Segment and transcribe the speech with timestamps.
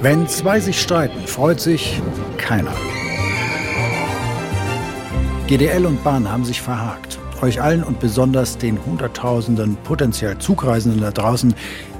[0.00, 2.00] Wenn zwei sich streiten, freut sich
[2.36, 2.70] keiner.
[5.48, 7.18] GDL und Bahn haben sich verhakt.
[7.42, 11.52] Euch allen und besonders den Hunderttausenden potenziell Zugreisenden da draußen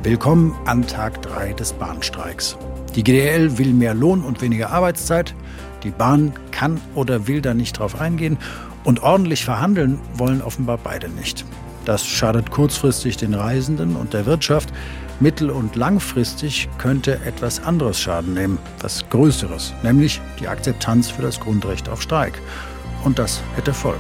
[0.04, 2.57] willkommen an Tag 3 des Bahnstreiks.
[2.95, 5.35] Die GDL will mehr Lohn und weniger Arbeitszeit.
[5.82, 8.39] Die Bahn kann oder will da nicht drauf eingehen.
[8.85, 11.44] Und ordentlich verhandeln wollen offenbar beide nicht.
[11.85, 14.72] Das schadet kurzfristig den Reisenden und der Wirtschaft.
[15.21, 21.40] Mittel- und langfristig könnte etwas anderes Schaden nehmen, was Größeres, nämlich die Akzeptanz für das
[21.40, 22.40] Grundrecht auf Streik.
[23.04, 23.99] Und das hätte Folgen.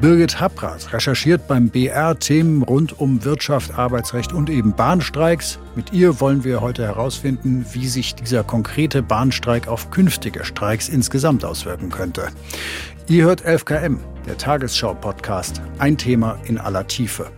[0.00, 5.58] Birgit Happrat recherchiert beim BR Themen rund um Wirtschaft, Arbeitsrecht und eben Bahnstreiks.
[5.76, 11.42] Mit ihr wollen wir heute herausfinden, wie sich dieser konkrete Bahnstreik auf künftige Streiks insgesamt
[11.42, 12.28] auswirken könnte.
[13.08, 13.96] Ihr hört 11KM,
[14.26, 17.30] der Tagesschau-Podcast, ein Thema in aller Tiefe.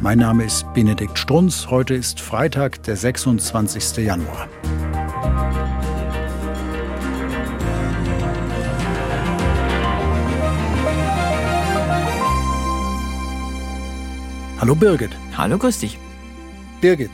[0.00, 1.66] Mein Name ist Benedikt Strunz.
[1.70, 3.96] Heute ist Freitag, der 26.
[3.96, 4.48] Januar.
[14.60, 15.10] Hallo Birgit.
[15.36, 15.98] Hallo, grüß dich.
[16.80, 17.10] Birgit,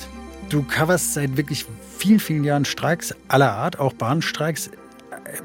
[0.50, 1.64] du coverst seit wirklich
[1.96, 4.70] vielen, vielen Jahren Streiks aller Art, auch Bahnstreiks.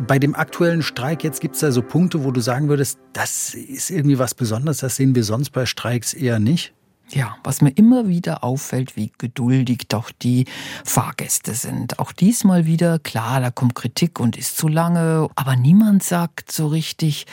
[0.05, 3.53] Bei dem aktuellen Streik jetzt gibt es da so Punkte, wo du sagen würdest, das
[3.53, 6.73] ist irgendwie was Besonderes, das sehen wir sonst bei Streiks eher nicht?
[7.11, 10.45] Ja, was mir immer wieder auffällt, wie geduldig doch die
[10.85, 11.97] Fahrgäste sind.
[11.97, 16.67] Auch diesmal wieder, klar, da kommt Kritik und ist zu lange, aber niemand sagt so
[16.67, 17.25] richtig,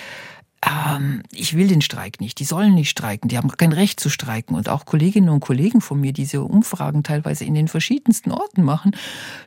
[0.65, 4.11] ähm, ich will den Streik nicht, die sollen nicht streiken, die haben kein Recht zu
[4.11, 4.55] streiken.
[4.57, 8.65] Und auch Kolleginnen und Kollegen von mir, die diese Umfragen teilweise in den verschiedensten Orten
[8.65, 8.97] machen,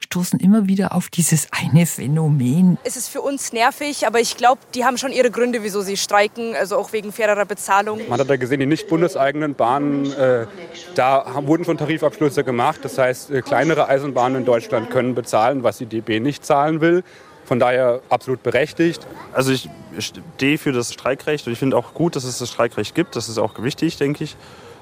[0.01, 2.77] stoßen immer wieder auf dieses eine Phänomen.
[2.85, 5.97] Es ist für uns nervig, aber ich glaube, die haben schon ihre Gründe, wieso sie
[5.97, 7.99] streiken, also auch wegen fairerer Bezahlung.
[8.07, 10.47] Man hat ja gesehen, die nicht bundeseigenen Bahnen, äh,
[10.95, 12.79] da wurden schon Tarifabschlüsse gemacht.
[12.83, 17.03] Das heißt, äh, kleinere Eisenbahnen in Deutschland können bezahlen, was die DB nicht zahlen will.
[17.49, 19.07] Von daher absolut berechtigt.
[19.33, 19.67] Also ich
[19.97, 23.15] stehe für das Streikrecht und ich finde auch gut, dass es das Streikrecht gibt.
[23.15, 24.35] Das ist auch wichtig, denke ich.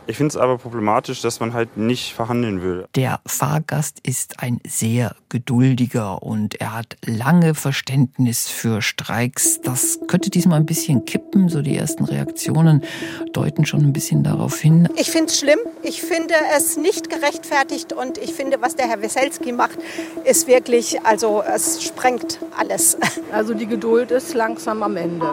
[0.09, 2.85] Ich finde es aber problematisch, dass man halt nicht verhandeln will.
[2.95, 9.59] Der Fahrgast ist ein sehr geduldiger und er hat lange Verständnis für Streiks.
[9.61, 11.49] Das könnte diesmal ein bisschen kippen.
[11.49, 12.85] So die ersten Reaktionen
[13.33, 14.87] deuten schon ein bisschen darauf hin.
[14.95, 15.59] Ich finde es schlimm.
[15.83, 19.77] Ich finde es nicht gerechtfertigt und ich finde, was der Herr Weselski macht,
[20.23, 22.97] ist wirklich, also es sprengt alles.
[23.33, 25.29] Also die Geduld ist langsam am Ende.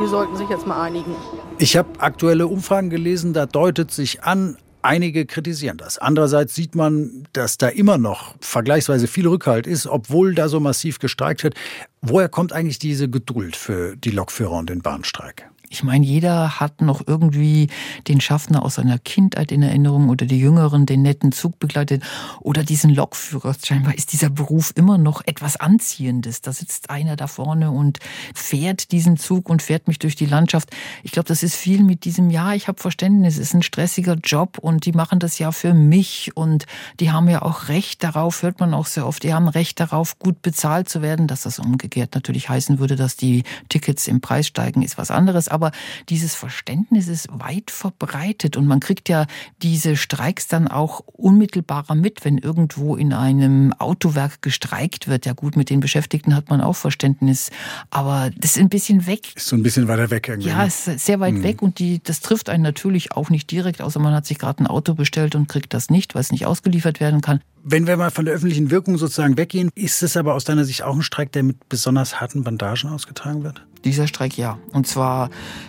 [0.00, 1.14] Die sollten sich jetzt mal einigen.
[1.62, 5.98] Ich habe aktuelle Umfragen gelesen, da deutet sich an, Einige kritisieren das.
[5.98, 11.00] Andererseits sieht man, dass da immer noch vergleichsweise viel Rückhalt ist, obwohl da so massiv
[11.00, 11.54] gestreikt wird.
[12.00, 15.49] Woher kommt eigentlich diese Geduld für die Lokführer und den Bahnstreik?
[15.72, 17.68] Ich meine, jeder hat noch irgendwie
[18.08, 22.02] den Schaffner aus seiner Kindheit in Erinnerung oder die Jüngeren den netten Zug begleitet
[22.40, 23.54] oder diesen Lokführer.
[23.64, 26.40] Scheinbar ist dieser Beruf immer noch etwas Anziehendes.
[26.40, 28.00] Da sitzt einer da vorne und
[28.34, 30.70] fährt diesen Zug und fährt mich durch die Landschaft.
[31.04, 34.16] Ich glaube, das ist viel mit diesem, ja, ich habe Verständnis, es ist ein stressiger
[34.16, 36.66] Job und die machen das ja für mich und
[36.98, 40.18] die haben ja auch Recht darauf, hört man auch sehr oft, die haben Recht darauf,
[40.18, 41.28] gut bezahlt zu werden.
[41.28, 45.46] Dass das umgekehrt natürlich heißen würde, dass die Tickets im Preis steigen, ist was anderes.
[45.46, 45.72] Aber aber
[46.08, 49.26] dieses Verständnis ist weit verbreitet und man kriegt ja
[49.62, 55.26] diese Streiks dann auch unmittelbarer mit, wenn irgendwo in einem Autowerk gestreikt wird.
[55.26, 57.50] Ja gut, mit den Beschäftigten hat man auch Verständnis,
[57.90, 59.36] aber das ist ein bisschen weg.
[59.36, 60.48] Ist so ein bisschen weiter weg irgendwie.
[60.48, 61.42] Ja, ist sehr weit mhm.
[61.42, 64.62] weg und die, das trifft einen natürlich auch nicht direkt, außer man hat sich gerade
[64.62, 67.40] ein Auto bestellt und kriegt das nicht, weil es nicht ausgeliefert werden kann.
[67.62, 70.82] Wenn wir mal von der öffentlichen Wirkung sozusagen weggehen, ist es aber aus deiner Sicht
[70.82, 73.66] auch ein Streik, der mit besonders harten Bandagen ausgetragen wird?
[73.84, 74.58] Dieser Streik ja.
[74.72, 75.28] Und zwar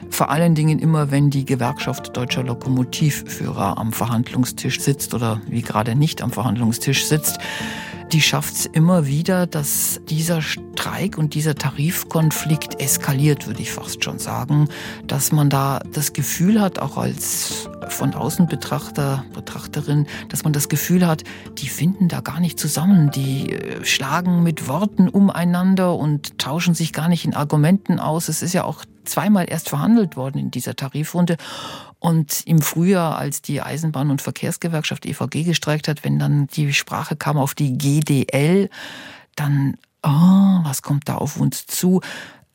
[0.10, 5.96] vor allen Dingen immer, wenn die Gewerkschaft deutscher Lokomotivführer am Verhandlungstisch sitzt oder wie gerade
[5.96, 7.40] nicht am Verhandlungstisch sitzt
[8.12, 14.04] die schafft es immer wieder, dass dieser Streik und dieser Tarifkonflikt eskaliert, würde ich fast
[14.04, 14.68] schon sagen.
[15.08, 20.68] Dass man da das Gefühl hat, auch als von außen Betrachter, Betrachterin, dass man das
[20.68, 21.24] Gefühl hat,
[21.58, 23.12] die finden da gar nicht zusammen.
[23.12, 28.28] Die äh, schlagen mit Worten umeinander und tauschen sich gar nicht in Argumenten aus.
[28.28, 31.38] Es ist ja auch zweimal erst verhandelt worden in dieser Tarifrunde.
[32.02, 37.16] Und im Frühjahr, als die Eisenbahn- und Verkehrsgewerkschaft EVG gestreikt hat, wenn dann die Sprache
[37.16, 38.72] kam auf die GDL,
[39.36, 42.02] dann, oh, was kommt da auf uns zu?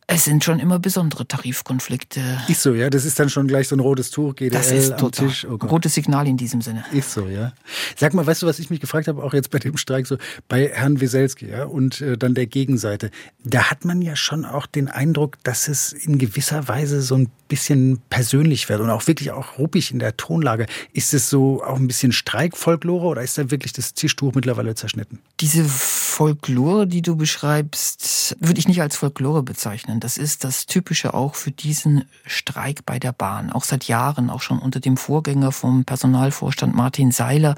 [0.08, 2.20] Es sind schon immer besondere Tarifkonflikte.
[2.46, 2.90] Ist so, ja.
[2.90, 5.44] Das ist dann schon gleich so ein rotes Tuch, GDL das ist am Tisch.
[5.44, 6.84] Oh Rotes Signal in diesem Sinne.
[6.92, 7.52] Ist so, ja.
[7.96, 10.16] Sag mal, weißt du, was ich mich gefragt habe, auch jetzt bei dem Streik, so
[10.46, 13.10] bei Herrn Wieselski, ja, und äh, dann der Gegenseite.
[13.42, 17.28] Da hat man ja schon auch den Eindruck, dass es in gewisser Weise so ein
[17.48, 20.66] bisschen persönlich wird und auch wirklich auch ruppig in der Tonlage.
[20.92, 25.20] Ist es so auch ein bisschen Streikfolklore oder ist da wirklich das Tischtuch mittlerweile zerschnitten?
[25.40, 30.00] Diese Folklore, die du beschreibst, würde ich nicht als Folklore bezeichnen.
[30.00, 33.52] Das ist das Typische auch für diesen Streik bei der Bahn.
[33.52, 37.54] Auch seit Jahren, auch schon unter dem Vorgänger vom Personalvorstand Martin Seiler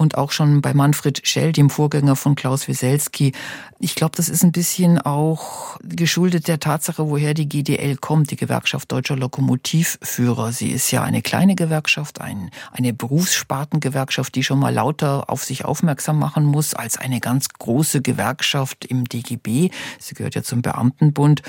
[0.00, 3.32] und auch schon bei Manfred Schell, dem Vorgänger von Klaus Wieselski.
[3.80, 8.36] Ich glaube, das ist ein bisschen auch geschuldet der Tatsache, woher die GDL kommt, die
[8.36, 10.52] Gewerkschaft Deutscher Lokomotivführer.
[10.52, 15.66] Sie ist ja eine kleine Gewerkschaft, ein, eine Berufsspartengewerkschaft, die schon mal lauter auf sich
[15.66, 19.68] aufmerksam machen muss als eine ganz große Gewerkschaft im DGB.
[19.98, 21.42] Sie gehört ja zum Beamtenbund.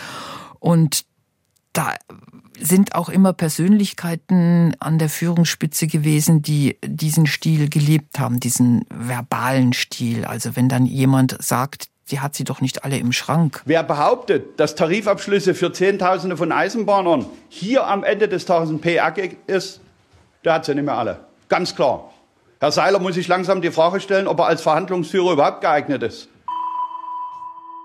[0.59, 1.05] Und
[1.71, 1.95] da
[2.61, 9.73] sind auch immer Persönlichkeiten an der Führungsspitze gewesen, die diesen Stil gelebt haben, diesen verbalen
[9.73, 10.25] Stil.
[10.25, 13.61] Also wenn dann jemand sagt, die hat sie doch nicht alle im Schrank.
[13.65, 19.37] Wer behauptet, dass Tarifabschlüsse für Zehntausende von Eisenbahnern hier am Ende des Tages ein PR-Gag
[19.47, 19.79] ist,
[20.43, 21.21] der hat sie nicht mehr alle.
[21.49, 22.11] Ganz klar.
[22.59, 26.29] Herr Seiler muss sich langsam die Frage stellen, ob er als Verhandlungsführer überhaupt geeignet ist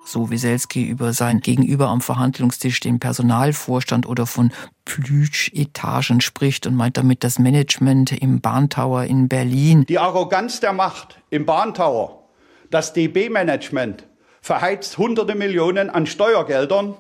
[0.07, 4.53] so Wieselski über sein Gegenüber am Verhandlungstisch, den Personalvorstand oder von
[4.85, 9.85] Plüsch-Etagen spricht und meint damit das Management im Bahntower in Berlin.
[9.87, 12.29] Die Arroganz der Macht im Bahntower,
[12.71, 14.07] das DB-Management
[14.41, 16.97] verheizt hunderte Millionen an Steuergeldern.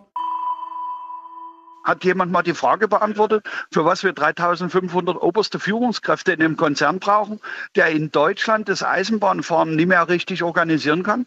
[1.84, 6.98] Hat jemand mal die Frage beantwortet, für was wir 3500 oberste Führungskräfte in dem Konzern
[6.98, 7.38] brauchen,
[7.76, 11.26] der in Deutschland das Eisenbahnfahren nicht mehr richtig organisieren kann?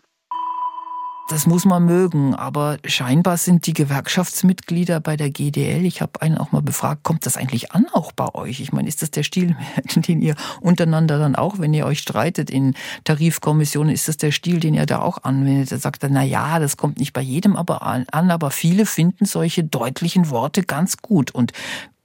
[1.30, 6.40] Das muss man mögen, aber scheinbar sind die Gewerkschaftsmitglieder bei der GDL, ich habe einen
[6.40, 8.60] auch mal befragt, kommt das eigentlich an auch bei euch?
[8.62, 9.56] Ich meine, ist das der Stil,
[9.96, 12.74] den ihr untereinander dann auch, wenn ihr euch streitet in
[13.04, 15.72] Tarifkommissionen, ist das der Stil, den ihr da auch anwendet?
[15.72, 19.26] Da sagt er, na ja, das kommt nicht bei jedem aber an, aber viele finden
[19.26, 21.54] solche deutlichen Worte ganz gut und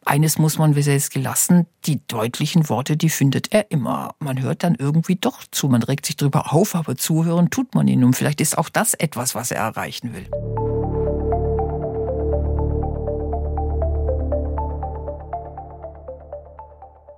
[0.06, 4.14] eines muss man Wieselski lassen, die deutlichen Worte, die findet er immer.
[4.18, 7.88] Man hört dann irgendwie doch zu, man regt sich drüber auf, aber zuhören tut man
[7.88, 8.04] ihn.
[8.04, 10.28] Und vielleicht ist auch das etwas, was er erreichen will.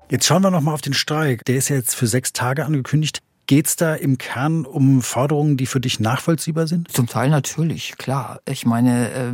[0.09, 1.45] Jetzt schauen wir noch mal auf den Streik.
[1.47, 3.23] Der ist ja jetzt für sechs Tage angekündigt.
[3.47, 6.91] Geht es da im Kern um Forderungen, die für dich nachvollziehbar sind?
[6.91, 8.41] Zum Teil natürlich, klar.
[8.45, 9.33] Ich meine, äh,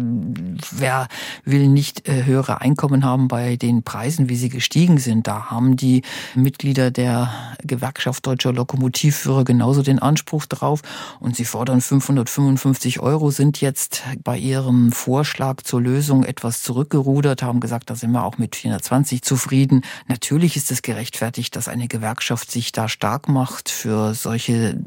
[0.70, 1.08] wer
[1.46, 5.26] will nicht äh, höhere Einkommen haben bei den Preisen, wie sie gestiegen sind?
[5.26, 6.02] Da haben die
[6.34, 7.32] Mitglieder der
[7.62, 10.82] Gewerkschaft Deutscher Lokomotivführer genauso den Anspruch drauf.
[11.18, 17.60] Und sie fordern 555 Euro, sind jetzt bei ihrem Vorschlag zur Lösung etwas zurückgerudert, haben
[17.60, 19.82] gesagt, da sind wir auch mit 420 zufrieden.
[20.06, 24.78] Natürlich ist es gerechtfertigt, dass eine Gewerkschaft sich da stark macht für solche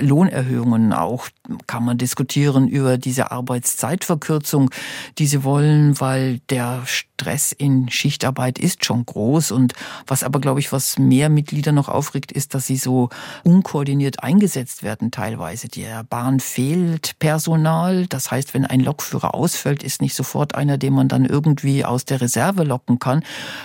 [0.00, 1.28] Lohnerhöhungen auch
[1.66, 4.70] kann man diskutieren über diese Arbeitszeitverkürzung,
[5.18, 6.82] die sie wollen, weil der
[7.16, 9.50] Stress in Schichtarbeit ist schon groß.
[9.50, 9.72] Und
[10.06, 13.08] was aber, glaube ich, was mehr Mitglieder noch aufregt, ist, dass sie so
[13.42, 15.68] unkoordiniert eingesetzt werden teilweise.
[15.68, 18.06] Der Bahn fehlt Personal.
[18.06, 22.04] Das heißt, wenn ein Lokführer ausfällt, ist nicht sofort einer, den man dann irgendwie aus
[22.04, 23.22] der Reserve locken kann.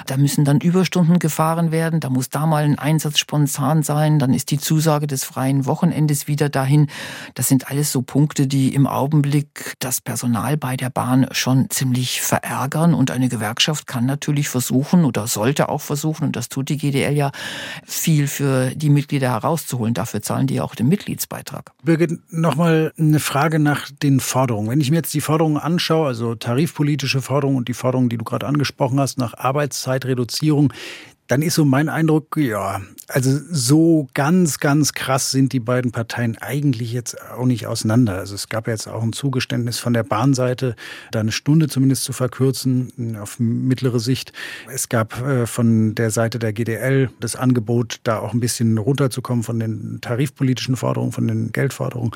[0.07, 1.99] Da müssen dann Überstunden gefahren werden.
[1.99, 4.17] Da muss da mal ein Einsatz spontan sein.
[4.17, 6.87] Dann ist die Zusage des freien Wochenendes wieder dahin.
[7.33, 12.21] Das sind alles so Punkte, die im Augenblick das Personal bei der Bahn schon ziemlich
[12.21, 16.77] verärgern und eine Gewerkschaft kann natürlich versuchen oder sollte auch versuchen, und das tut die
[16.77, 17.31] GDL ja,
[17.83, 19.95] viel für die Mitglieder herauszuholen.
[19.95, 21.71] Dafür zahlen die auch den Mitgliedsbeitrag.
[21.83, 24.69] Birgit, nochmal eine Frage nach den Forderungen.
[24.69, 28.23] Wenn ich mir jetzt die Forderungen anschaue, also tarifpolitische Forderungen und die Forderungen, die du
[28.23, 30.71] gerade angesprochen hast, nach Arbeitszeitreduzierung,
[31.31, 36.37] dann ist so mein Eindruck, ja, also so ganz, ganz krass sind die beiden Parteien
[36.37, 38.17] eigentlich jetzt auch nicht auseinander.
[38.17, 40.75] Also es gab jetzt auch ein Zugeständnis von der Bahnseite,
[41.11, 44.33] da eine Stunde zumindest zu verkürzen auf mittlere Sicht.
[44.69, 49.45] Es gab äh, von der Seite der GDL das Angebot, da auch ein bisschen runterzukommen
[49.45, 52.11] von den tarifpolitischen Forderungen, von den Geldforderungen.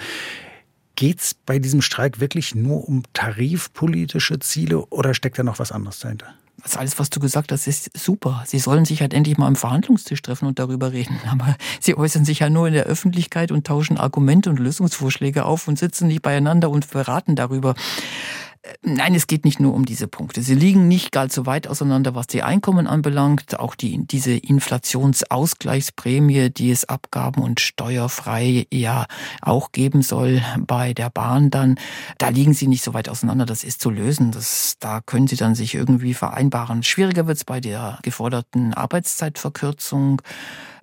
[0.98, 5.72] Geht es bei diesem Streik wirklich nur um tarifpolitische Ziele oder steckt da noch was
[5.72, 6.36] anderes dahinter?
[6.62, 8.44] Also alles, was du gesagt hast, ist super.
[8.48, 11.20] Sie sollen sich halt endlich mal am Verhandlungstisch treffen und darüber reden.
[11.32, 15.68] Aber sie äußern sich ja nur in der Öffentlichkeit und tauschen Argumente und Lösungsvorschläge auf
[15.68, 17.76] und sitzen nicht beieinander und beraten darüber.
[18.82, 20.42] Nein, es geht nicht nur um diese Punkte.
[20.42, 23.60] Sie liegen nicht so weit auseinander, was die Einkommen anbelangt.
[23.60, 29.06] Auch die, diese Inflationsausgleichsprämie, die es abgaben und steuerfrei ja
[29.42, 31.78] auch geben soll bei der Bahn dann,
[32.18, 33.46] da liegen sie nicht so weit auseinander.
[33.46, 34.32] Das ist zu lösen.
[34.32, 36.82] Das, da können sie dann sich irgendwie vereinbaren.
[36.82, 40.24] Schwieriger wird es bei der geforderten Arbeitszeitverkürzung.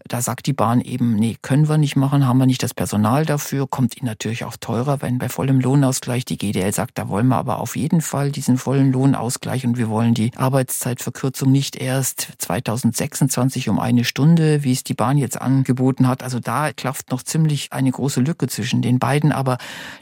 [0.08, 3.24] Da sagt die Bahn eben, nee, können wir nicht machen, haben wir nicht das Personal
[3.24, 7.28] dafür, kommt ihnen natürlich auch teurer, wenn bei vollem Lohnausgleich die GDL sagt, da wollen
[7.28, 12.32] wir aber auf jeden Fall diesen vollen Lohnausgleich und wir wollen die Arbeitszeitverkürzung nicht erst
[12.38, 16.22] 2026 um eine Stunde, wie es die Bahn jetzt angeboten hat.
[16.22, 19.58] Also da klafft noch ziemlich eine große Lücke zwischen den beiden, aber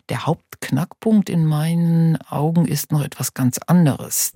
[0.08, 4.32] der Hauptknackpunkt in meinen Augen ist noch etwas ganz anderes.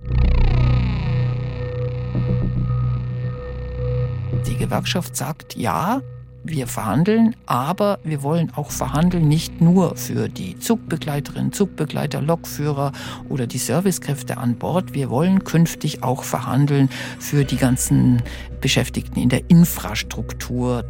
[4.42, 6.02] Die Gewerkschaft sagt, ja,
[6.44, 12.92] wir verhandeln, aber wir wollen auch verhandeln nicht nur für die Zugbegleiterinnen, Zugbegleiter, Lokführer
[13.28, 14.92] oder die Servicekräfte an Bord.
[14.92, 18.22] Wir wollen künftig auch verhandeln für die ganzen
[18.60, 20.84] Beschäftigten in der Infrastruktur.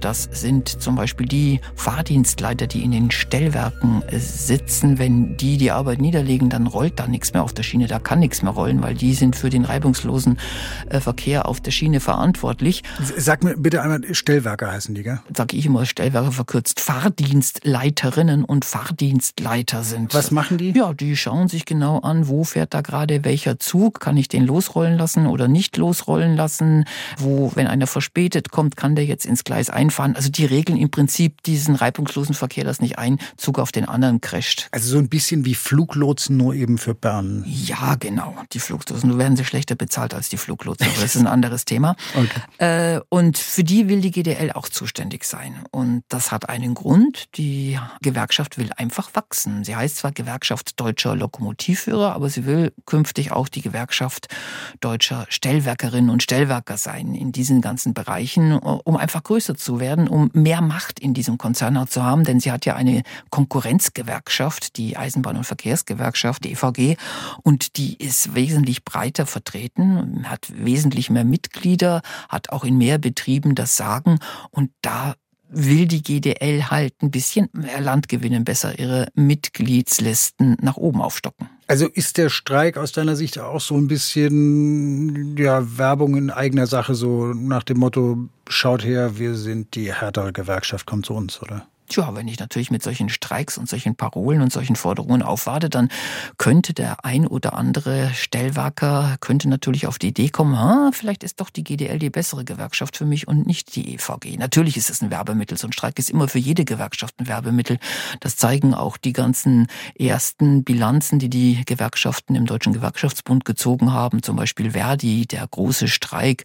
[0.00, 4.98] Das sind zum Beispiel die Fahrdienstleiter, die in den Stellwerken sitzen.
[4.98, 7.86] Wenn die die Arbeit niederlegen, dann rollt da nichts mehr auf der Schiene.
[7.86, 10.38] Da kann nichts mehr rollen, weil die sind für den reibungslosen
[10.88, 12.82] äh, Verkehr auf der Schiene verantwortlich.
[13.16, 15.20] Sag mir bitte einmal, Stellwerke heißen die, gell?
[15.36, 16.80] Sag ich immer, Stellwerke verkürzt.
[16.80, 20.14] Fahrdienstleiterinnen und Fahrdienstleiter sind.
[20.14, 20.70] Was machen die?
[20.70, 24.00] Ja, die schauen sich genau an, wo fährt da gerade welcher Zug.
[24.00, 26.86] Kann ich den losrollen lassen oder nicht losrollen lassen?
[27.18, 30.14] Wo, wenn einer verspätet kommt, kann der jetzt ins Gleis ein einfahren.
[30.14, 34.20] Also die regeln im Prinzip diesen reibungslosen Verkehr, dass nicht ein Zug auf den anderen
[34.20, 34.68] crasht.
[34.70, 37.44] Also so ein bisschen wie Fluglotsen, nur eben für Bern.
[37.46, 38.36] Ja, genau.
[38.52, 41.64] Die Fluglotsen, nur werden sie schlechter bezahlt als die Fluglotsen, aber das ist ein anderes
[41.64, 41.96] Thema.
[42.14, 42.96] Okay.
[42.96, 45.64] Äh, und für die will die GDL auch zuständig sein.
[45.72, 47.36] Und das hat einen Grund.
[47.36, 49.64] Die Gewerkschaft will einfach wachsen.
[49.64, 54.28] Sie heißt zwar Gewerkschaft deutscher Lokomotivführer, aber sie will künftig auch die Gewerkschaft
[54.80, 60.30] deutscher Stellwerkerinnen und Stellwerker sein in diesen ganzen Bereichen, um einfach größer zu werden, um
[60.32, 65.36] mehr Macht in diesem Konzern zu haben, denn sie hat ja eine Konkurrenzgewerkschaft, die Eisenbahn-
[65.36, 66.96] und Verkehrsgewerkschaft, die EVG,
[67.42, 73.54] und die ist wesentlich breiter vertreten, hat wesentlich mehr Mitglieder, hat auch in mehr Betrieben
[73.54, 74.18] das Sagen
[74.50, 75.14] und da
[75.50, 81.48] will die GDL halt ein bisschen mehr Land gewinnen, besser ihre Mitgliedslisten nach oben aufstocken.
[81.70, 86.66] Also ist der Streik aus deiner Sicht auch so ein bisschen ja, Werbung in eigener
[86.66, 91.40] Sache, so nach dem Motto, schaut her, wir sind die härtere Gewerkschaft, kommt zu uns,
[91.40, 91.68] oder?
[91.90, 95.88] Tja, wenn ich natürlich mit solchen Streiks und solchen Parolen und solchen Forderungen aufwarte, dann
[96.38, 101.40] könnte der ein oder andere Stellwerker könnte natürlich auf die Idee kommen, ah, vielleicht ist
[101.40, 104.36] doch die GDL die bessere Gewerkschaft für mich und nicht die EVG.
[104.38, 105.58] Natürlich ist es ein Werbemittel.
[105.58, 107.80] So ein Streik ist immer für jede Gewerkschaft ein Werbemittel.
[108.20, 109.66] Das zeigen auch die ganzen
[109.98, 114.22] ersten Bilanzen, die die Gewerkschaften im Deutschen Gewerkschaftsbund gezogen haben.
[114.22, 116.44] Zum Beispiel Verdi, der große Streik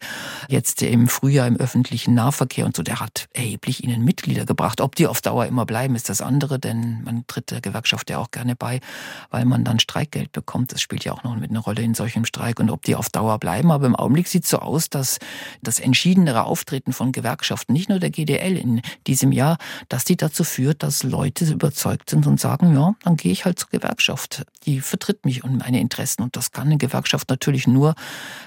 [0.50, 4.82] jetzt im Frühjahr im öffentlichen Nahverkehr und so, der hat erheblich ihnen Mitglieder gebracht.
[4.82, 8.10] Ob die auf Dauer Dauer immer bleiben, ist das andere, denn man tritt der Gewerkschaft
[8.10, 8.80] ja auch gerne bei,
[9.32, 10.72] weil man dann Streikgeld bekommt.
[10.72, 13.10] Das spielt ja auch noch mit einer Rolle in solchem Streik und ob die auf
[13.10, 13.70] Dauer bleiben.
[13.70, 15.20] Aber im Augenblick sieht es so aus, dass
[15.62, 19.58] das entschiedenere Auftreten von Gewerkschaften, nicht nur der GDL in diesem Jahr,
[19.90, 23.60] dass die dazu führt, dass Leute überzeugt sind und sagen, ja, dann gehe ich halt
[23.60, 24.46] zur Gewerkschaft.
[24.66, 26.22] Die vertritt mich und meine Interessen.
[26.22, 27.96] Und das kann eine Gewerkschaft natürlich nur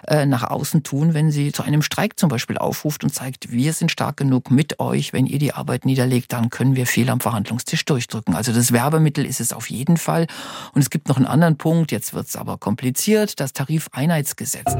[0.06, 3.74] äh, nach außen tun, wenn sie zu einem Streik zum Beispiel aufruft und zeigt, wir
[3.74, 5.12] sind stark genug mit euch.
[5.12, 8.34] Wenn ihr die Arbeit niederlegt, dann können wir wir viel am Verhandlungstisch durchdrücken.
[8.34, 10.26] Also das Werbemittel ist es auf jeden Fall.
[10.72, 14.74] Und es gibt noch einen anderen Punkt, jetzt wird es aber kompliziert, das Tarifeinheitsgesetz.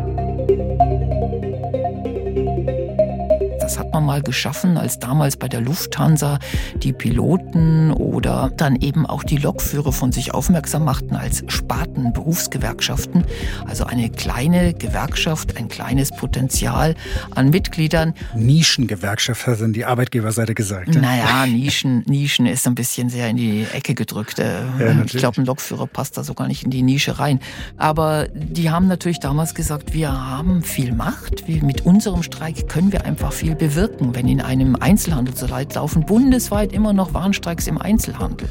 [3.68, 6.38] Das hat man mal geschaffen, als damals bei der Lufthansa
[6.76, 13.26] die Piloten oder dann eben auch die Lokführer von sich aufmerksam machten als Spartenberufsgewerkschaften.
[13.66, 16.94] Also eine kleine Gewerkschaft, ein kleines Potenzial
[17.34, 18.14] an Mitgliedern.
[18.34, 20.94] Nischengewerkschaft hat dann die Arbeitgeberseite gesagt.
[20.94, 21.02] Ja?
[21.02, 24.38] Naja, Nischen, Nischen ist ein bisschen sehr in die Ecke gedrückt.
[24.38, 27.38] Äh, ja, ich glaube, ein Lokführer passt da sogar nicht in die Nische rein.
[27.76, 31.46] Aber die haben natürlich damals gesagt, wir haben viel Macht.
[31.46, 36.06] mit unserem Streik können wir einfach viel bewirken, wenn in einem Einzelhandel so leid laufen
[36.06, 38.48] bundesweit immer noch Warnstreiks im Einzelhandel.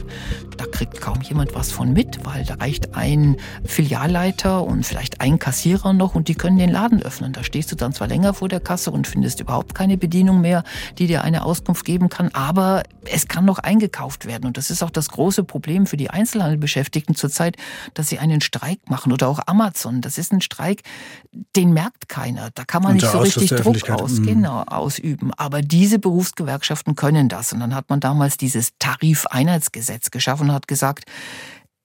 [0.58, 5.40] Da kriegt kaum jemand was von mit, weil da reicht ein Filialleiter und vielleicht ein
[5.40, 7.32] Kassierer noch und die können den Laden öffnen.
[7.32, 10.64] Da stehst du dann zwar länger vor der Kasse und findest überhaupt keine Bedienung mehr,
[10.98, 14.46] die dir eine Auskunft geben kann, aber es kann noch eingekauft werden.
[14.46, 17.56] Und das ist auch das große Problem für die Einzelhandelbeschäftigten zurzeit,
[17.94, 20.02] dass sie einen Streik machen oder auch Amazon.
[20.02, 20.82] Das ist ein Streik,
[21.56, 22.50] den merkt keiner.
[22.56, 24.26] Da kann man nicht so richtig Druck aus, mhm.
[24.26, 24.64] genau,
[24.98, 25.34] ausüben.
[25.34, 27.54] Aber diese Berufsgewerkschaften können das.
[27.54, 31.06] Und dann hat man damals dieses Tarifeinheitsgesetz geschaffen und hat gesagt,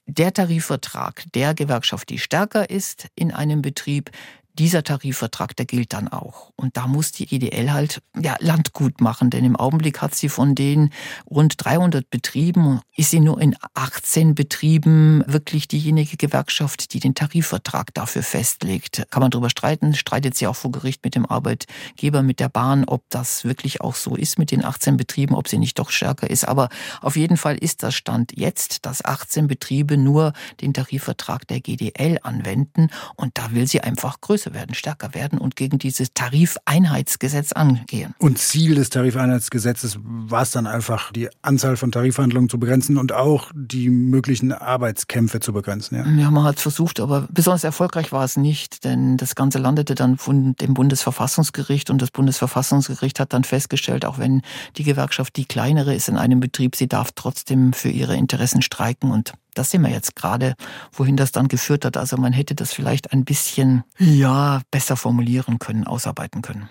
[0.06, 4.10] der Tarifvertrag der Gewerkschaft, die stärker ist in einem Betrieb,
[4.58, 6.52] dieser Tarifvertrag, der gilt dann auch.
[6.56, 10.54] Und da muss die GDL halt ja, Landgut machen, denn im Augenblick hat sie von
[10.54, 10.90] den
[11.30, 17.94] rund 300 Betrieben, ist sie nur in 18 Betrieben wirklich diejenige Gewerkschaft, die den Tarifvertrag
[17.94, 19.04] dafür festlegt.
[19.10, 22.84] Kann man darüber streiten, streitet sie auch vor Gericht mit dem Arbeitgeber, mit der Bahn,
[22.84, 26.28] ob das wirklich auch so ist mit den 18 Betrieben, ob sie nicht doch stärker
[26.28, 26.46] ist.
[26.46, 26.68] Aber
[27.00, 32.18] auf jeden Fall ist das Stand jetzt, dass 18 Betriebe nur den Tarifvertrag der GDL
[32.22, 38.14] anwenden und da will sie einfach größer werden, stärker werden und gegen dieses Tarifeinheitsgesetz angehen.
[38.18, 43.12] Und Ziel des Tarifeinheitsgesetzes war es dann einfach, die Anzahl von Tarifverhandlungen zu begrenzen und
[43.12, 45.96] auch die möglichen Arbeitskämpfe zu begrenzen.
[45.96, 49.58] Ja, ja man hat es versucht, aber besonders erfolgreich war es nicht, denn das Ganze
[49.58, 54.42] landete dann von dem Bundesverfassungsgericht und das Bundesverfassungsgericht hat dann festgestellt, auch wenn
[54.76, 59.10] die Gewerkschaft die kleinere ist in einem Betrieb, sie darf trotzdem für ihre Interessen streiken
[59.10, 60.54] und das sehen wir jetzt gerade,
[60.92, 61.96] wohin das dann geführt hat.
[61.96, 66.68] Also man hätte das vielleicht ein bisschen, ja, besser formulieren können, ausarbeiten können.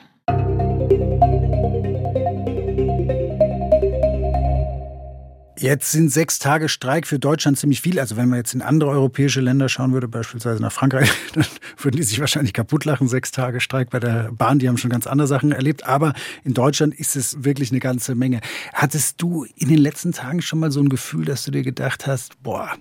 [5.62, 8.00] Jetzt sind sechs Tage Streik für Deutschland ziemlich viel.
[8.00, 11.46] Also wenn man jetzt in andere europäische Länder schauen würde, beispielsweise nach Frankreich, dann
[11.78, 13.08] würden die sich wahrscheinlich kaputt lachen.
[13.08, 15.86] Sechs Tage Streik bei der Bahn, die haben schon ganz andere Sachen erlebt.
[15.86, 16.14] Aber
[16.44, 18.42] in Deutschland ist es wirklich eine ganze Menge.
[18.74, 22.08] Hattest du in den letzten Tagen schon mal so ein Gefühl, dass du dir gedacht
[22.08, 22.72] hast, boah,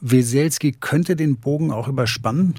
[0.00, 2.56] Weselski könnte den Bogen auch überspannen?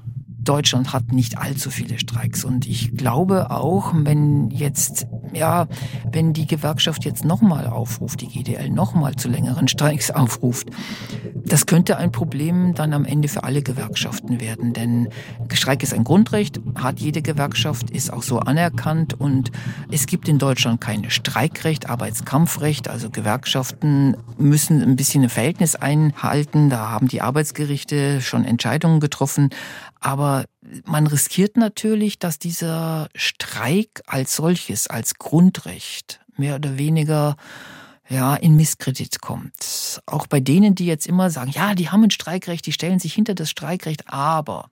[0.47, 2.45] Deutschland hat nicht allzu viele Streiks.
[2.45, 5.67] Und ich glaube auch, wenn jetzt, ja,
[6.09, 10.69] wenn die Gewerkschaft jetzt nochmal aufruft, die GDL nochmal zu längeren Streiks aufruft,
[11.47, 14.73] das könnte ein Problem dann am Ende für alle Gewerkschaften werden.
[14.73, 15.09] Denn
[15.53, 19.19] Streik ist ein Grundrecht, hat jede Gewerkschaft, ist auch so anerkannt.
[19.19, 19.51] Und
[19.89, 22.89] es gibt in Deutschland kein Streikrecht, Arbeitskampfrecht.
[22.89, 26.69] Also Gewerkschaften müssen ein bisschen ein Verhältnis einhalten.
[26.69, 29.49] Da haben die Arbeitsgerichte schon Entscheidungen getroffen.
[30.01, 30.45] Aber
[30.85, 37.37] man riskiert natürlich, dass dieser Streik als solches, als Grundrecht mehr oder weniger
[38.09, 40.01] ja, in Misskredit kommt.
[40.05, 43.13] Auch bei denen, die jetzt immer sagen, ja, die haben ein Streikrecht, die stellen sich
[43.13, 44.69] hinter das Streikrecht, aber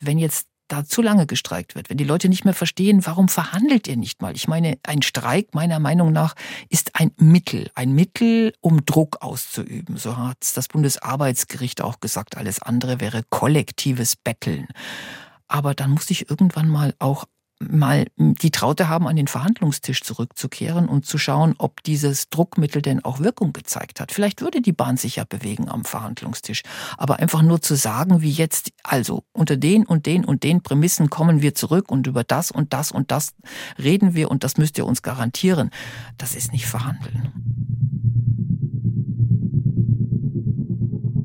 [0.00, 3.88] wenn jetzt da zu lange gestreikt wird, wenn die Leute nicht mehr verstehen, warum verhandelt
[3.88, 4.36] ihr nicht mal?
[4.36, 6.34] Ich meine, ein Streik meiner Meinung nach
[6.68, 9.96] ist ein Mittel, ein Mittel, um Druck auszuüben.
[9.96, 12.36] So hat das Bundesarbeitsgericht auch gesagt.
[12.36, 14.68] Alles andere wäre kollektives Betteln.
[15.48, 17.24] Aber dann muss ich irgendwann mal auch
[17.60, 23.04] mal die Traute haben, an den Verhandlungstisch zurückzukehren und zu schauen, ob dieses Druckmittel denn
[23.04, 24.12] auch Wirkung gezeigt hat.
[24.12, 26.62] Vielleicht würde die Bahn sich ja bewegen am Verhandlungstisch.
[26.96, 31.10] Aber einfach nur zu sagen, wie jetzt, also unter den und den und den Prämissen
[31.10, 33.34] kommen wir zurück und über das und das und das
[33.78, 35.70] reden wir und das müsst ihr uns garantieren,
[36.16, 37.32] das ist nicht verhandeln.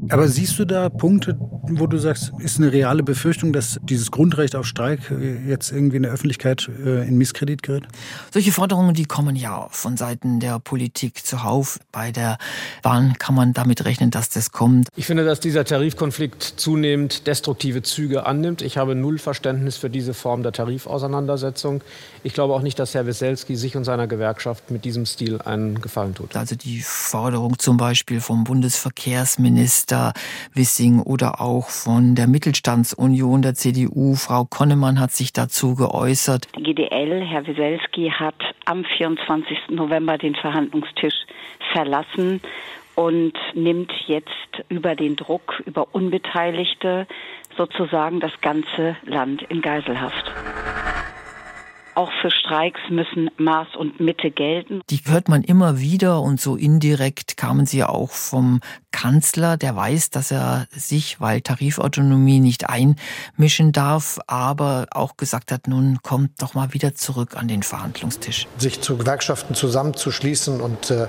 [0.09, 4.55] Aber siehst du da Punkte, wo du sagst, ist eine reale Befürchtung, dass dieses Grundrecht
[4.55, 7.83] auf Streik äh, jetzt irgendwie in der Öffentlichkeit äh, in Misskredit gerät?
[8.31, 11.79] Solche Forderungen, die kommen ja von Seiten der Politik zuhauf.
[11.91, 12.37] Bei der
[12.81, 14.87] Bahn kann man damit rechnen, dass das kommt.
[14.95, 18.61] Ich finde, dass dieser Tarifkonflikt zunehmend destruktive Züge annimmt.
[18.61, 21.81] Ich habe null Verständnis für diese Form der Tarifauseinandersetzung.
[22.23, 25.81] Ich glaube auch nicht, dass Herr Weselski sich und seiner Gewerkschaft mit diesem Stil einen
[25.81, 26.35] Gefallen tut.
[26.35, 30.13] Also die Forderung zum Beispiel vom Bundesverkehrsminister Minister
[30.53, 34.15] Wissing oder auch von der Mittelstandsunion der CDU.
[34.15, 36.47] Frau Konnemann hat sich dazu geäußert.
[36.53, 39.69] GDL, Herr Wieselski, hat am 24.
[39.69, 41.15] November den Verhandlungstisch
[41.71, 42.41] verlassen
[42.95, 44.29] und nimmt jetzt
[44.69, 47.07] über den Druck, über Unbeteiligte
[47.57, 50.31] sozusagen das ganze Land in Geiselhaft.
[51.95, 54.81] Auch für Streiks müssen Maß und Mitte gelten.
[54.89, 58.59] Die hört man immer wieder und so indirekt kamen sie auch vom
[58.91, 65.67] Kanzler, der weiß, dass er sich, weil Tarifautonomie nicht einmischen darf, aber auch gesagt hat,
[65.67, 68.47] nun kommt doch mal wieder zurück an den Verhandlungstisch.
[68.57, 71.07] Sich zu Gewerkschaften zusammenzuschließen und äh,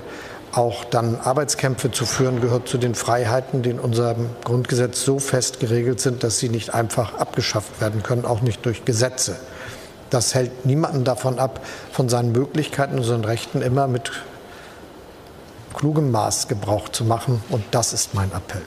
[0.53, 5.59] auch dann Arbeitskämpfe zu führen, gehört zu den Freiheiten, die in unserem Grundgesetz so fest
[5.59, 9.37] geregelt sind, dass sie nicht einfach abgeschafft werden können, auch nicht durch Gesetze.
[10.09, 11.59] Das hält niemanden davon ab,
[11.91, 14.11] von seinen Möglichkeiten und seinen Rechten immer mit
[15.73, 17.43] klugem Maß Gebrauch zu machen.
[17.49, 18.63] Und das ist mein Appell.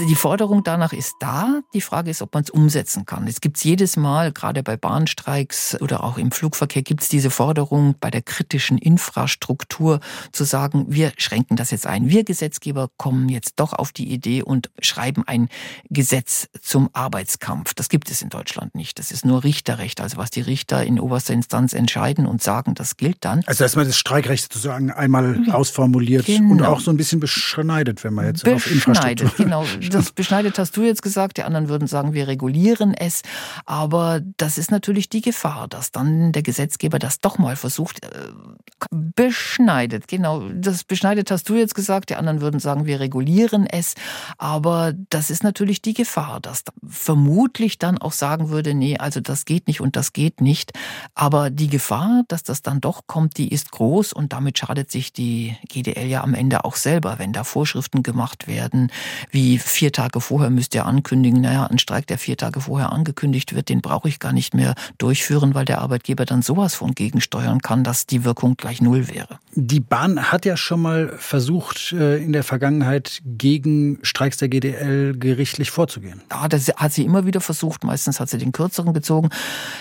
[0.00, 1.60] Die Forderung danach ist da.
[1.72, 3.28] Die Frage ist, ob man es umsetzen kann.
[3.28, 7.94] Es gibt jedes Mal, gerade bei Bahnstreiks oder auch im Flugverkehr, gibt es diese Forderung
[8.00, 10.00] bei der kritischen Infrastruktur
[10.32, 12.08] zu sagen, wir schränken das jetzt ein.
[12.08, 15.48] Wir Gesetzgeber kommen jetzt doch auf die Idee und schreiben ein
[15.90, 17.72] Gesetz zum Arbeitskampf.
[17.74, 18.98] Das gibt es in Deutschland nicht.
[18.98, 20.00] Das ist nur Richterrecht.
[20.00, 23.42] Also was die Richter in oberster Instanz entscheiden und sagen, das gilt dann.
[23.46, 26.50] Also dass man das Streikrecht sozusagen einmal ja, ausformuliert genau.
[26.50, 30.76] und auch so ein bisschen beschneidet, wenn man jetzt auf Infrastruktur genau das beschneidet hast
[30.76, 33.22] du jetzt gesagt, die anderen würden sagen, wir regulieren es.
[33.64, 38.08] Aber das ist natürlich die Gefahr, dass dann der Gesetzgeber das doch mal versucht, äh,
[38.90, 40.08] beschneidet.
[40.08, 43.94] Genau, das beschneidet hast du jetzt gesagt, die anderen würden sagen, wir regulieren es.
[44.38, 49.44] Aber das ist natürlich die Gefahr, dass vermutlich dann auch sagen würde, nee, also das
[49.44, 50.72] geht nicht und das geht nicht.
[51.14, 55.12] Aber die Gefahr, dass das dann doch kommt, die ist groß und damit schadet sich
[55.12, 58.90] die GDL ja am Ende auch selber, wenn da Vorschriften gemacht werden,
[59.30, 63.54] wie vier Tage vorher müsst ihr ankündigen, naja, ein Streik, der vier Tage vorher angekündigt
[63.54, 67.60] wird, den brauche ich gar nicht mehr durchführen, weil der Arbeitgeber dann sowas von gegensteuern
[67.60, 69.38] kann, dass die Wirkung gleich null wäre.
[69.56, 75.16] Die Bahn hat ja schon mal versucht, äh, in der Vergangenheit gegen Streiks der GDL
[75.16, 76.22] gerichtlich vorzugehen.
[76.30, 77.84] Ja, das hat sie immer wieder versucht.
[77.84, 79.28] Meistens hat sie den kürzeren gezogen.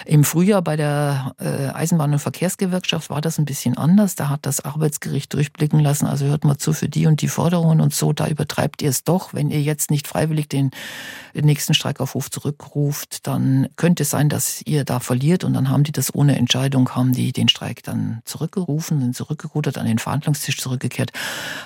[0.05, 4.15] Im Frühjahr bei der äh, Eisenbahn- und Verkehrsgewerkschaft war das ein bisschen anders.
[4.15, 6.05] Da hat das Arbeitsgericht durchblicken lassen.
[6.05, 8.13] Also hört mal zu für die und die Forderungen und so.
[8.13, 9.33] Da übertreibt ihr es doch.
[9.33, 10.69] Wenn ihr jetzt nicht freiwillig den
[11.33, 15.43] nächsten Streikaufruf zurückruft, dann könnte es sein, dass ihr da verliert.
[15.43, 19.62] Und dann haben die das ohne Entscheidung, haben die den Streik dann zurückgerufen, sind zurückgerudert,
[19.67, 21.11] an den Verhandlungstisch zurückgekehrt.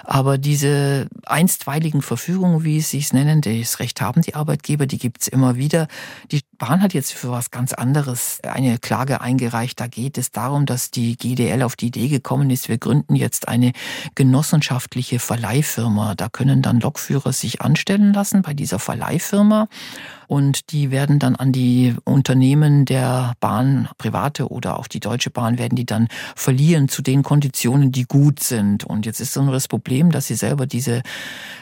[0.04, 5.28] Aber diese einstweiligen Verfügungen, wie sie es nennen, das Recht haben die Arbeitgeber, die gibt's
[5.28, 5.88] immer wieder.
[6.32, 9.80] Die Bahn hat jetzt für was ganz anderes eine Klage eingereicht.
[9.80, 13.48] Da geht es darum, dass die GDL auf die Idee gekommen ist, wir gründen jetzt
[13.48, 13.74] eine
[14.16, 16.16] genossenschaftliche Verleihfirma.
[16.16, 19.68] Da können dann Lokführer sich anstellen lassen bei dieser Verleihfirma
[20.28, 25.58] und die werden dann an die Unternehmen der Bahn, private oder auch die Deutsche Bahn,
[25.58, 28.84] werden die dann verlieren zu den Konditionen, die gut sind.
[28.84, 31.02] Und jetzt ist nur das Problem, dass sie selber diese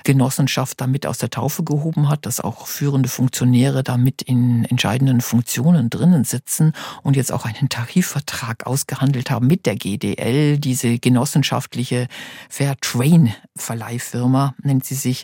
[0.03, 5.89] Genossenschaft damit aus der Taufe gehoben hat, dass auch führende Funktionäre damit in entscheidenden Funktionen
[5.89, 6.73] drinnen sitzen
[7.03, 12.07] und jetzt auch einen Tarifvertrag ausgehandelt haben mit der GDL, diese genossenschaftliche
[12.49, 15.23] Fairtrain Verleihfirma nennt sie sich.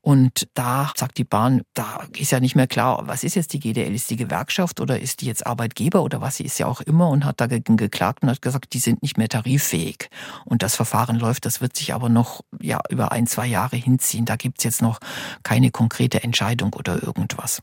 [0.00, 3.60] Und da sagt die Bahn, da ist ja nicht mehr klar, was ist jetzt die
[3.60, 3.94] GDL?
[3.94, 7.08] Ist die Gewerkschaft oder ist die jetzt Arbeitgeber oder was sie ist ja auch immer
[7.08, 10.10] und hat dagegen geklagt und hat gesagt, die sind nicht mehr tariffähig.
[10.44, 14.24] Und das Verfahren läuft, das wird sich aber noch ja, über ein, zwei Jahre hinziehen.
[14.24, 14.98] Da gibt's jetzt noch
[15.42, 17.62] keine konkrete Entscheidung oder irgendwas.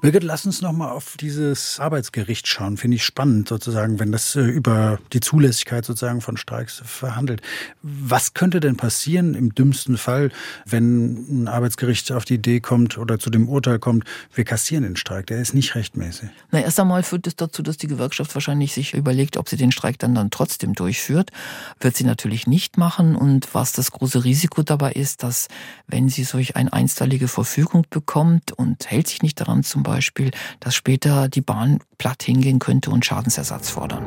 [0.00, 2.76] Birgit, lass uns noch mal auf dieses Arbeitsgericht schauen.
[2.76, 7.42] Finde ich spannend sozusagen, wenn das äh, über die Zulässigkeit sozusagen von Streiks verhandelt.
[7.82, 10.30] Was könnte denn passieren im dümmsten Fall,
[10.64, 14.94] wenn ein Arbeitsgericht auf die Idee kommt oder zu dem Urteil kommt, wir kassieren den
[14.94, 16.28] Streik, der ist nicht rechtmäßig?
[16.52, 19.72] Na, erst einmal führt es dazu, dass die Gewerkschaft wahrscheinlich sich überlegt, ob sie den
[19.72, 21.32] Streik dann dann trotzdem durchführt.
[21.80, 23.16] Wird sie natürlich nicht machen.
[23.16, 25.48] Und was das große Risiko dabei ist, dass
[25.88, 30.74] wenn sie solch eine einstweilige Verfügung bekommt und hält sich nicht daran zum Beispiel, dass
[30.74, 34.04] später die Bahn platt hingehen könnte und Schadensersatz fordern.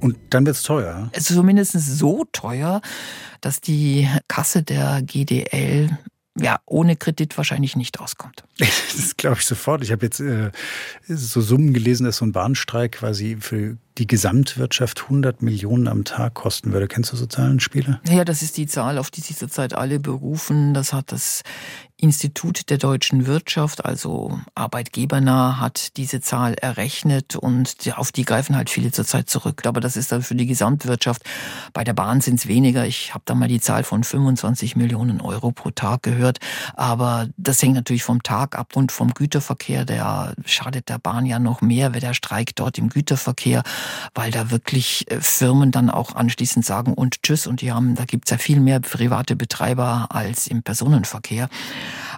[0.00, 1.08] Und dann wird es teuer.
[1.12, 2.80] Es ist zumindest so teuer,
[3.40, 5.96] dass die Kasse der GDL
[6.38, 8.44] ja, ohne Kredit wahrscheinlich nicht auskommt.
[8.94, 9.82] Das glaube ich sofort.
[9.82, 10.50] Ich habe jetzt äh,
[11.08, 16.34] so Summen gelesen, dass so ein Bahnstreik quasi für die Gesamtwirtschaft 100 Millionen am Tag
[16.34, 16.88] kosten würde.
[16.88, 18.00] Kennst du so Zahlenspiele?
[18.08, 20.74] Ja, das ist die Zahl, auf die sich zurzeit alle berufen.
[20.74, 21.42] Das hat das
[22.02, 28.70] Institut der deutschen Wirtschaft, also arbeitgebernah, hat diese Zahl errechnet und auf die greifen halt
[28.70, 29.64] viele zurzeit zurück.
[29.64, 31.22] Aber das ist dann für die Gesamtwirtschaft.
[31.72, 32.86] Bei der Bahn sind es weniger.
[32.86, 36.38] Ich habe da mal die Zahl von 25 Millionen Euro pro Tag gehört.
[36.74, 39.84] Aber das hängt natürlich vom Tag ab und vom Güterverkehr.
[39.84, 43.62] Der schadet der Bahn ja noch mehr, wenn der Streik dort im Güterverkehr
[44.14, 48.04] weil da wirklich äh, Firmen dann auch anschließend sagen und tschüss und die haben, da
[48.04, 51.48] gibt's ja viel mehr private Betreiber als im Personenverkehr.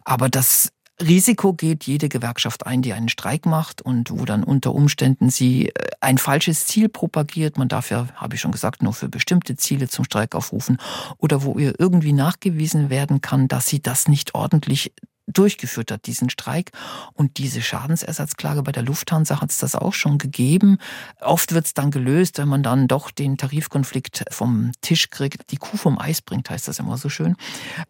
[0.04, 4.74] Aber das Risiko geht jede Gewerkschaft ein, die einen Streik macht und wo dann unter
[4.74, 7.58] Umständen sie äh, ein falsches Ziel propagiert.
[7.58, 10.78] Man darf ja, habe ich schon gesagt, nur für bestimmte Ziele zum Streik aufrufen
[11.18, 14.92] oder wo ihr irgendwie nachgewiesen werden kann, dass sie das nicht ordentlich
[15.26, 16.72] durchgeführt hat, diesen Streik.
[17.12, 20.78] Und diese Schadensersatzklage bei der Lufthansa hat es das auch schon gegeben.
[21.20, 25.50] Oft wird es dann gelöst, wenn man dann doch den Tarifkonflikt vom Tisch kriegt.
[25.50, 27.37] Die Kuh vom Eis bringt, heißt das immer so schön.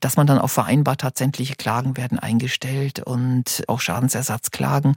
[0.01, 4.95] Dass man dann auch vereinbart hat, sämtliche Klagen werden eingestellt und auch Schadensersatzklagen.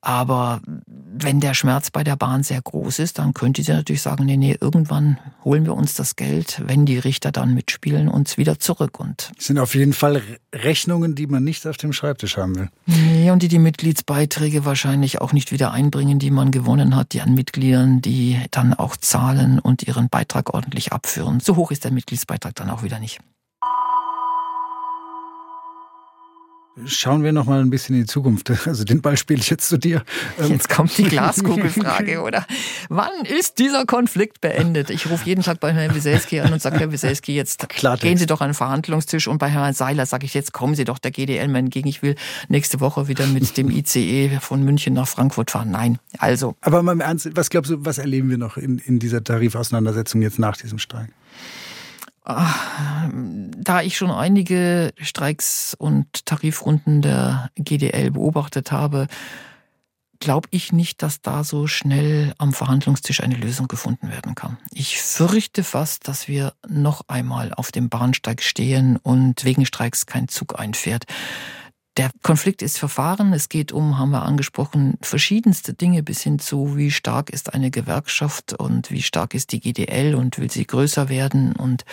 [0.00, 4.24] Aber wenn der Schmerz bei der Bahn sehr groß ist, dann könnte sie natürlich sagen,
[4.24, 8.58] nee, nee, irgendwann holen wir uns das Geld, wenn die Richter dann mitspielen, uns wieder
[8.58, 9.00] zurück.
[9.00, 10.22] Und das sind auf jeden Fall
[10.54, 12.68] Rechnungen, die man nicht auf dem Schreibtisch haben will.
[12.84, 17.22] Nee, und die die Mitgliedsbeiträge wahrscheinlich auch nicht wieder einbringen, die man gewonnen hat, die
[17.22, 21.40] an Mitgliedern, die dann auch zahlen und ihren Beitrag ordentlich abführen.
[21.40, 23.20] So hoch ist der Mitgliedsbeitrag dann auch wieder nicht.
[26.86, 28.50] Schauen wir noch mal ein bisschen in die Zukunft.
[28.66, 30.02] Also den Ball spiele ich jetzt zu dir.
[30.38, 32.46] Ähm, jetzt kommt die Glaskugelfrage, oder?
[32.88, 34.88] Wann ist dieser Konflikt beendet?
[34.88, 38.02] Ich rufe jeden Tag bei Herrn Wieselski an und sage, Herr Wieselski, jetzt Klartext.
[38.02, 39.28] gehen Sie doch an den Verhandlungstisch.
[39.28, 41.88] Und bei Herrn Seiler sage ich, jetzt kommen Sie doch der GDL mal entgegen.
[41.88, 42.14] Ich will
[42.48, 45.70] nächste Woche wieder mit dem ICE von München nach Frankfurt fahren.
[45.70, 46.54] Nein, also.
[46.62, 50.22] Aber mal im Ernst, was glaubst du, was erleben wir noch in, in dieser Tarifauseinandersetzung
[50.22, 51.10] jetzt nach diesem Streik?
[52.24, 59.08] Da ich schon einige Streiks und Tarifrunden der GDL beobachtet habe,
[60.20, 64.56] glaube ich nicht, dass da so schnell am Verhandlungstisch eine Lösung gefunden werden kann.
[64.72, 70.28] Ich fürchte fast, dass wir noch einmal auf dem Bahnsteig stehen und wegen Streiks kein
[70.28, 71.06] Zug einfährt.
[71.98, 73.34] Der Konflikt ist verfahren.
[73.34, 77.70] Es geht um, haben wir angesprochen, verschiedenste Dinge bis hin zu, wie stark ist eine
[77.70, 81.84] Gewerkschaft und wie stark ist die GDL und will sie größer werden und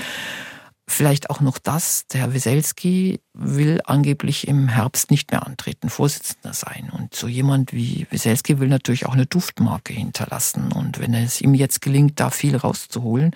[0.91, 6.51] Vielleicht auch noch das, der Herr Weselski will angeblich im Herbst nicht mehr antreten, Vorsitzender
[6.51, 6.89] sein.
[6.91, 10.71] Und so jemand wie Weselski will natürlich auch eine Duftmarke hinterlassen.
[10.71, 13.35] Und wenn es ihm jetzt gelingt, da viel rauszuholen,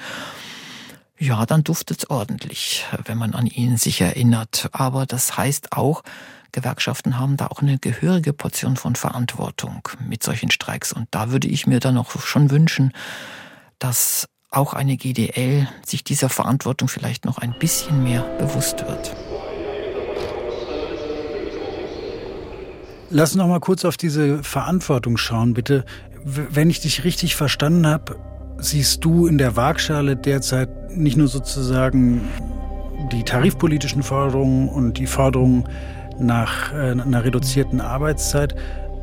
[1.20, 4.70] ja, dann duftet es ordentlich, wenn man an ihn sich erinnert.
[4.72, 6.02] Aber das heißt auch,
[6.54, 10.94] Gewerkschaften haben da auch eine gehörige Portion von Verantwortung mit solchen Streiks.
[10.94, 12.94] Und da würde ich mir dann auch schon wünschen,
[13.80, 19.16] dass auch eine GDL sich dieser Verantwortung vielleicht noch ein bisschen mehr bewusst wird.
[23.10, 25.86] Lass uns noch mal kurz auf diese Verantwortung schauen, bitte.
[26.24, 28.16] Wenn ich dich richtig verstanden habe,
[28.58, 32.22] siehst du in der Waagschale derzeit nicht nur sozusagen
[33.12, 35.68] die tarifpolitischen Forderungen und die Forderungen
[36.24, 38.56] nach äh, einer reduzierten Arbeitszeit,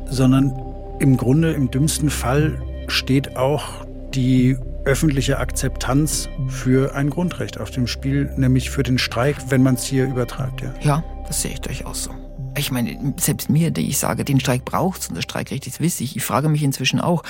[0.05, 0.53] sondern
[0.99, 7.87] im Grunde im dümmsten Fall steht auch die öffentliche Akzeptanz für ein Grundrecht auf dem
[7.87, 10.61] Spiel, nämlich für den Streik, wenn man es hier übertreibt.
[10.61, 10.73] Ja.
[10.81, 12.11] ja, das sehe ich durchaus so.
[12.57, 16.15] Ich meine, selbst mir, die ich sage, den Streik braucht und das Streikrecht ist wichtig,
[16.15, 17.23] ich frage mich inzwischen auch,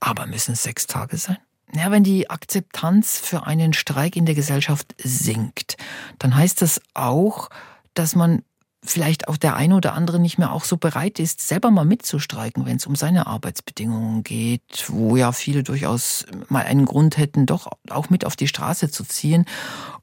[0.00, 1.38] aber müssen es sechs Tage sein?
[1.74, 5.76] Ja, wenn die Akzeptanz für einen Streik in der Gesellschaft sinkt,
[6.18, 7.50] dann heißt das auch,
[7.94, 8.42] dass man
[8.86, 12.66] vielleicht auch der eine oder andere nicht mehr auch so bereit ist, selber mal mitzustreiken,
[12.66, 17.68] wenn es um seine Arbeitsbedingungen geht, wo ja viele durchaus mal einen Grund hätten, doch
[17.90, 19.44] auch mit auf die Straße zu ziehen.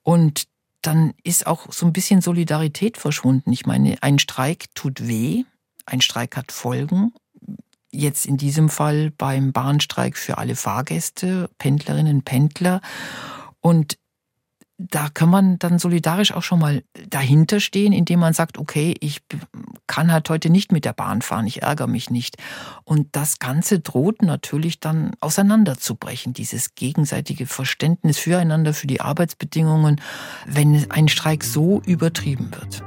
[0.01, 0.45] Und
[0.81, 3.51] dann ist auch so ein bisschen Solidarität verschwunden.
[3.51, 5.43] Ich meine, ein Streik tut weh,
[5.85, 7.13] ein Streik hat Folgen.
[7.91, 12.81] Jetzt in diesem Fall beim Bahnstreik für alle Fahrgäste, Pendlerinnen, Pendler.
[13.61, 13.97] Und
[14.89, 19.21] da kann man dann solidarisch auch schon mal dahinter stehen, indem man sagt, okay, ich
[19.87, 22.37] kann halt heute nicht mit der Bahn fahren, ich ärgere mich nicht.
[22.83, 30.01] Und das Ganze droht natürlich dann auseinanderzubrechen, dieses gegenseitige Verständnis füreinander, für die Arbeitsbedingungen,
[30.45, 32.83] wenn ein Streik so übertrieben wird.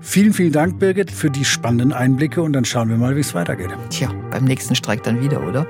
[0.00, 3.34] Vielen, vielen Dank, Birgit, für die spannenden Einblicke und dann schauen wir mal, wie es
[3.34, 3.70] weitergeht.
[3.90, 5.66] Tja, beim nächsten Streik dann wieder, oder?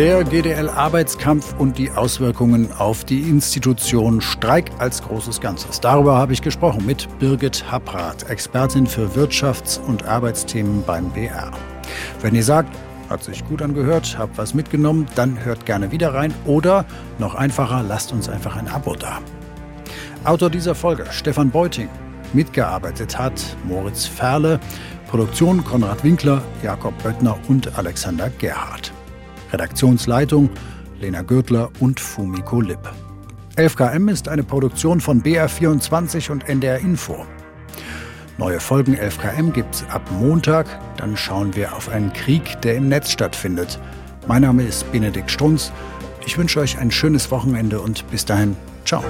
[0.00, 5.78] Der GDL-Arbeitskampf und die Auswirkungen auf die Institution Streik als großes Ganzes.
[5.78, 11.50] Darüber habe ich gesprochen mit Birgit Happrath, Expertin für Wirtschafts- und Arbeitsthemen beim BR.
[12.22, 12.74] Wenn ihr sagt,
[13.10, 16.86] hat sich gut angehört, habt was mitgenommen, dann hört gerne wieder rein oder
[17.18, 19.18] noch einfacher, lasst uns einfach ein Abo da.
[20.24, 21.90] Autor dieser Folge Stefan Beuting.
[22.32, 24.60] Mitgearbeitet hat Moritz Ferle,
[25.10, 28.94] Produktion Konrad Winkler, Jakob Böttner und Alexander Gerhardt.
[29.52, 30.50] Redaktionsleitung
[31.00, 32.92] Lena Gürtler und Fumiko Lipp.
[33.56, 37.24] 11KM ist eine Produktion von BR24 und NDR Info.
[38.38, 40.66] Neue Folgen 11KM gibt's ab Montag.
[40.96, 43.78] Dann schauen wir auf einen Krieg, der im Netz stattfindet.
[44.26, 45.72] Mein Name ist Benedikt Strunz.
[46.24, 49.02] Ich wünsche euch ein schönes Wochenende und bis dahin, ciao.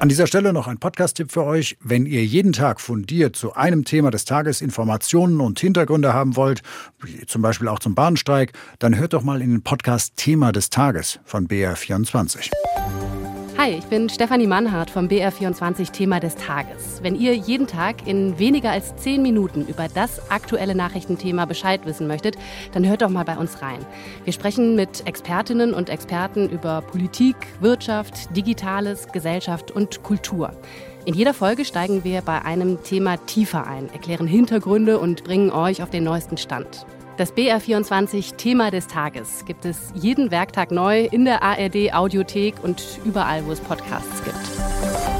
[0.00, 1.76] An dieser Stelle noch ein Podcast-Tipp für euch.
[1.82, 6.62] Wenn ihr jeden Tag fundiert zu einem Thema des Tages Informationen und Hintergründe haben wollt,
[7.02, 10.70] wie zum Beispiel auch zum Bahnstreik, dann hört doch mal in den Podcast Thema des
[10.70, 12.50] Tages von BR24.
[13.62, 17.00] Hi, ich bin Stefanie Mannhardt vom BR24 Thema des Tages.
[17.02, 22.06] Wenn ihr jeden Tag in weniger als zehn Minuten über das aktuelle Nachrichtenthema Bescheid wissen
[22.06, 22.36] möchtet,
[22.72, 23.84] dann hört doch mal bei uns rein.
[24.24, 30.52] Wir sprechen mit Expertinnen und Experten über Politik, Wirtschaft, Digitales, Gesellschaft und Kultur.
[31.04, 35.82] In jeder Folge steigen wir bei einem Thema tiefer ein, erklären Hintergründe und bringen euch
[35.82, 36.86] auf den neuesten Stand.
[37.20, 42.82] Das BR24 Thema des Tages gibt es jeden Werktag neu in der ARD Audiothek und
[43.04, 45.19] überall, wo es Podcasts gibt.